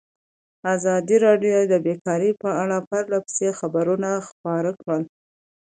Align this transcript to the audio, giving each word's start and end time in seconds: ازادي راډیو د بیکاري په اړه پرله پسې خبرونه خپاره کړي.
ازادي 0.75 1.17
راډیو 1.25 1.57
د 1.67 1.73
بیکاري 1.85 2.31
په 2.41 2.49
اړه 2.61 2.77
پرله 2.89 3.17
پسې 3.25 3.47
خبرونه 3.59 4.09
خپاره 4.29 4.71
کړي. 4.81 5.03